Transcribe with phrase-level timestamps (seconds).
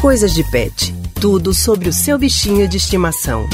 [0.00, 0.94] Coisas de Pet.
[1.20, 3.46] Tudo sobre o seu bichinho de estimação.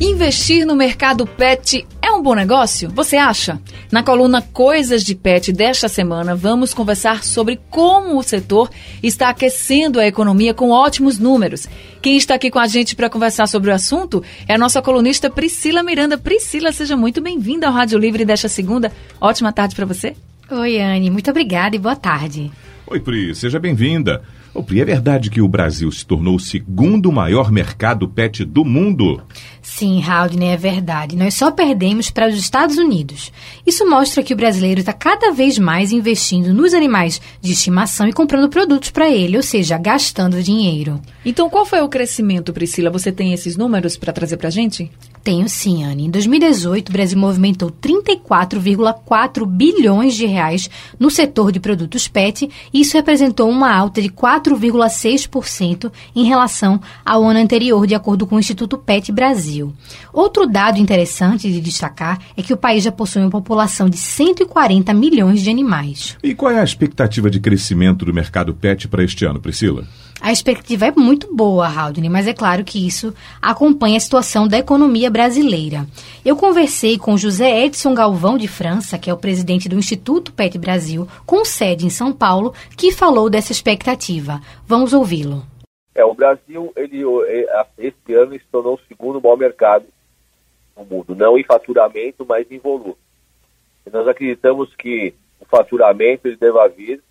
[0.00, 2.88] Investir no mercado pet é um bom negócio?
[2.94, 3.60] Você acha?
[3.92, 8.70] Na coluna Coisas de Pet desta semana, vamos conversar sobre como o setor
[9.02, 11.68] está aquecendo a economia com ótimos números.
[12.00, 15.28] Quem está aqui com a gente para conversar sobre o assunto é a nossa colunista
[15.28, 16.16] Priscila Miranda.
[16.16, 18.90] Priscila, seja muito bem-vinda ao Rádio Livre desta segunda.
[19.20, 20.16] Ótima tarde para você.
[20.50, 21.10] Oi, Anne.
[21.10, 22.50] Muito obrigada e boa tarde.
[22.86, 23.34] Oi, Pri.
[23.34, 24.22] Seja bem-vinda.
[24.58, 28.64] Ô, Pri, é verdade que o Brasil se tornou o segundo maior mercado pet do
[28.64, 29.22] mundo?
[29.62, 31.14] Sim, Haldane, é verdade.
[31.14, 33.30] Nós só perdemos para os Estados Unidos.
[33.64, 38.12] Isso mostra que o brasileiro está cada vez mais investindo nos animais de estimação e
[38.12, 41.00] comprando produtos para ele, ou seja, gastando dinheiro.
[41.24, 42.90] Então, qual foi o crescimento, Priscila?
[42.90, 44.90] Você tem esses números para trazer para a gente?
[45.28, 46.06] Tenho sim, Anne.
[46.06, 52.80] Em 2018, o Brasil movimentou 34,4 bilhões de reais no setor de produtos PET e
[52.80, 58.38] isso representou uma alta de 4,6% em relação ao ano anterior, de acordo com o
[58.38, 59.70] Instituto PET Brasil.
[60.14, 64.94] Outro dado interessante de destacar é que o país já possui uma população de 140
[64.94, 66.16] milhões de animais.
[66.22, 69.86] E qual é a expectativa de crescimento do mercado pet para este ano, Priscila?
[70.20, 74.58] A expectativa é muito boa, Haldane, mas é claro que isso acompanha a situação da
[74.58, 75.17] economia brasileira.
[76.24, 80.58] Eu conversei com José Edson Galvão de França, que é o presidente do Instituto PET
[80.58, 84.40] Brasil, com sede em São Paulo, que falou dessa expectativa.
[84.66, 85.42] Vamos ouvi-lo.
[85.94, 87.02] É, o Brasil, ele,
[87.78, 89.86] esse ano, se tornou o segundo maior mercado
[90.76, 92.94] no mundo, não em faturamento, mas em volume.
[93.84, 97.02] E nós acreditamos que o faturamento ele deva vir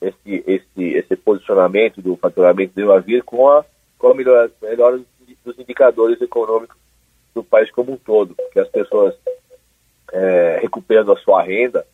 [0.00, 3.64] esse, esse, esse posicionamento do faturamento deva vir com a,
[3.98, 5.00] com a melhora, melhora
[5.44, 6.76] dos indicadores econômicos
[7.34, 9.14] do país como um todo, que as pessoas
[10.12, 11.86] é, recuperando a sua renda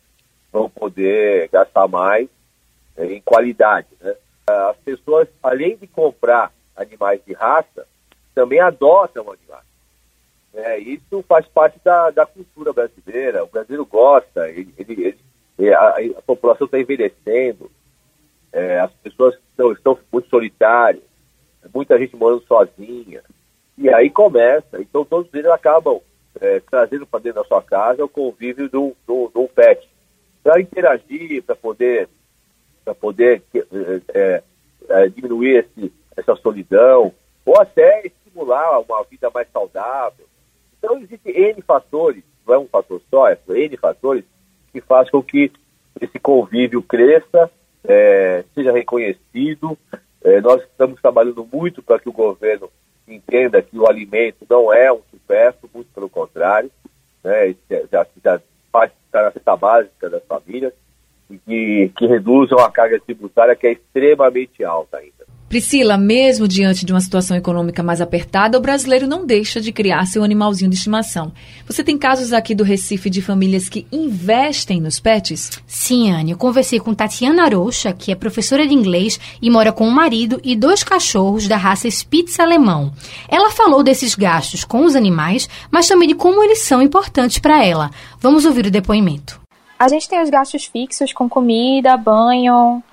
[0.51, 2.27] vão poder gastar mais
[2.95, 3.87] é, em qualidade.
[4.01, 4.15] Né?
[4.47, 7.85] As pessoas, além de comprar animais de raça,
[8.33, 9.65] também adotam animais.
[10.53, 13.43] É, isso faz parte da, da cultura brasileira.
[13.43, 15.17] O brasileiro gosta, ele, ele,
[15.59, 17.69] ele a, a, população está envelhecendo,
[18.51, 21.03] é, as pessoas estão, estão muito solitárias,
[21.73, 23.21] muita gente morando sozinha.
[23.77, 26.01] E aí começa, então todos eles acabam
[26.41, 29.87] é, trazendo para dentro da sua casa o convívio do, do, pet.
[30.43, 32.09] Para interagir, para poder,
[32.83, 33.63] pra poder é,
[34.13, 34.43] é,
[34.89, 37.13] é, diminuir esse, essa solidão,
[37.45, 40.25] ou até estimular uma vida mais saudável.
[40.77, 44.23] Então existem N fatores, não é um fator só, é N fatores
[44.71, 45.51] que faz com que
[46.01, 47.49] esse convívio cresça
[47.83, 49.77] é, seja reconhecido.
[50.23, 52.69] É, nós estamos trabalhando muito para que o governo
[53.07, 56.69] entenda que o alimento não é um supérfluo, muito pelo contrário,
[57.23, 57.55] né,
[57.91, 58.41] já, já
[58.71, 60.73] faz da cesta básica das famílias
[61.29, 65.25] e que, que reduzam a carga tributária que é extremamente alta ainda.
[65.49, 70.05] Priscila, mesmo diante de uma situação econômica mais apertada, o brasileiro não deixa de criar
[70.05, 71.31] seu animalzinho de estimação.
[71.65, 75.61] Você tem casos aqui do Recife de famílias que investem nos pets?
[75.65, 76.31] Sim, Anne.
[76.31, 80.37] Eu conversei com Tatiana Rocha, que é professora de inglês e mora com o marido
[80.43, 82.91] e dois cachorros da raça Spitz alemão.
[83.29, 87.63] Ela falou desses gastos com os animais, mas também de como eles são importantes para
[87.63, 87.89] ela.
[88.19, 89.39] Vamos ouvir o depoimento.
[89.79, 92.83] A gente tem os gastos fixos com comida, banho,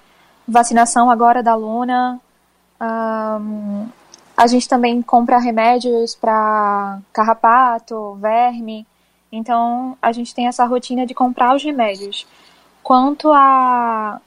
[0.46, 2.20] vacinação agora da Luna,
[3.40, 3.88] um,
[4.36, 8.86] a gente também compra remédios para carrapato, verme.
[9.30, 12.26] Então a gente tem essa rotina de comprar os remédios.
[12.82, 14.20] Quanto a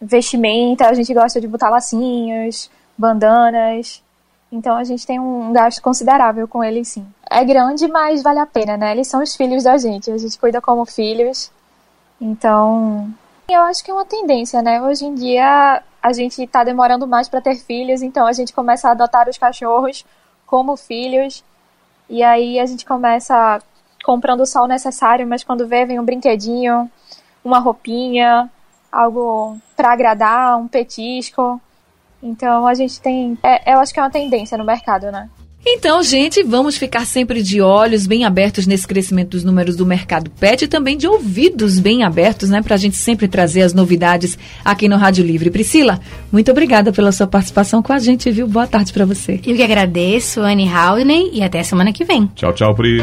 [0.00, 4.02] vestimenta, a gente gosta de botar lacinhos, bandanas.
[4.50, 7.06] Então a gente tem um gasto considerável com eles sim.
[7.28, 8.92] É grande, mas vale a pena, né?
[8.92, 11.50] Eles são os filhos da gente, a gente cuida como filhos.
[12.20, 13.12] Então,
[13.48, 14.80] eu acho que é uma tendência, né?
[14.80, 18.86] Hoje em dia a gente está demorando mais para ter filhos, então a gente começa
[18.86, 20.04] a adotar os cachorros
[20.44, 21.42] como filhos.
[22.10, 23.58] E aí a gente começa
[24.04, 26.90] comprando só o necessário, mas quando vê, vem um brinquedinho,
[27.42, 28.50] uma roupinha,
[28.92, 31.58] algo para agradar, um petisco.
[32.22, 33.38] Então a gente tem.
[33.42, 35.30] É, eu acho que é uma tendência no mercado, né?
[35.66, 40.30] Então, gente, vamos ficar sempre de olhos bem abertos nesse crescimento dos números do mercado
[40.30, 42.60] pet e também de ouvidos bem abertos, né?
[42.60, 45.50] Para a gente sempre trazer as novidades aqui no Rádio Livre.
[45.50, 46.00] Priscila,
[46.30, 48.46] muito obrigada pela sua participação com a gente, viu?
[48.46, 49.40] Boa tarde para você.
[49.46, 52.30] Eu que agradeço, Anne Haldney, e até semana que vem.
[52.34, 53.02] Tchau, tchau, Pri.